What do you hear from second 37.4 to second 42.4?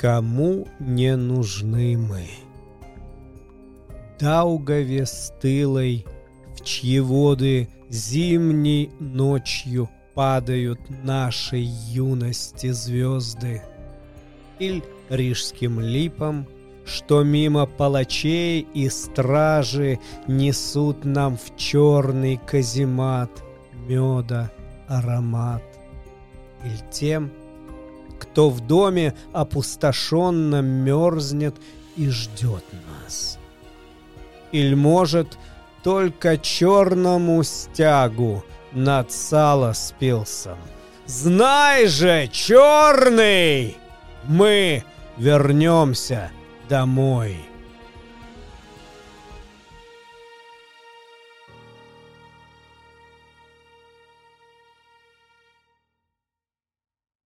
стягу над сало спился. Знай же,